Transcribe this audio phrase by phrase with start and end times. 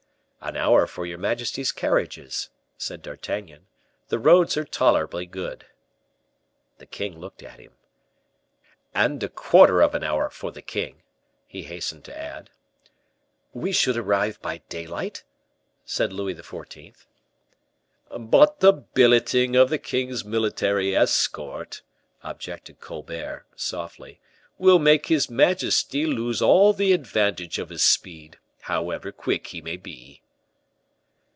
[0.43, 3.67] "An hour for your majesty's carriages," said D'Artagnan;
[4.07, 5.67] "the roads are tolerably good."
[6.79, 7.73] The king looked at him.
[8.91, 11.03] "And a quarter of an hour for the king,"
[11.45, 12.49] he hastened to add.
[13.53, 15.23] "We should arrive by daylight?"
[15.85, 17.05] said Louis XIV.
[18.19, 21.83] "But the billeting of the king's military escort,"
[22.23, 24.19] objected Colbert, softly,
[24.57, 29.77] "will make his majesty lose all the advantage of his speed, however quick he may
[29.77, 30.23] be."